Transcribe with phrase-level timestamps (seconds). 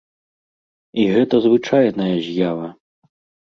[1.01, 2.67] І гэта звычайная з'ява.